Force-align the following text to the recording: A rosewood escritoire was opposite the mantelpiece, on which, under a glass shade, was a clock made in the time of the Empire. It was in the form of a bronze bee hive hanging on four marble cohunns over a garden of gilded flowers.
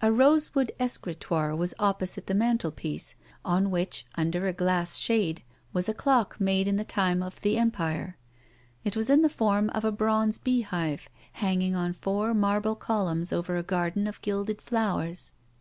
A 0.00 0.12
rosewood 0.12 0.70
escritoire 0.78 1.56
was 1.56 1.74
opposite 1.80 2.28
the 2.28 2.34
mantelpiece, 2.36 3.16
on 3.44 3.72
which, 3.72 4.06
under 4.14 4.46
a 4.46 4.52
glass 4.52 4.94
shade, 4.98 5.42
was 5.72 5.88
a 5.88 5.92
clock 5.92 6.40
made 6.40 6.68
in 6.68 6.76
the 6.76 6.84
time 6.84 7.24
of 7.24 7.40
the 7.40 7.58
Empire. 7.58 8.16
It 8.84 8.96
was 8.96 9.10
in 9.10 9.22
the 9.22 9.28
form 9.28 9.70
of 9.70 9.84
a 9.84 9.90
bronze 9.90 10.38
bee 10.38 10.60
hive 10.60 11.08
hanging 11.32 11.74
on 11.74 11.92
four 11.92 12.32
marble 12.34 12.76
cohunns 12.76 13.32
over 13.32 13.56
a 13.56 13.64
garden 13.64 14.06
of 14.06 14.22
gilded 14.22 14.62
flowers. 14.62 15.32